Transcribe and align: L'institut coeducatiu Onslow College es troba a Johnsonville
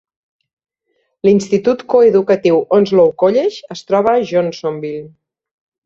L'institut 1.27 1.83
coeducatiu 1.95 2.59
Onslow 2.81 3.15
College 3.27 3.73
es 3.79 3.87
troba 3.93 4.19
a 4.19 4.29
Johnsonville 4.35 5.09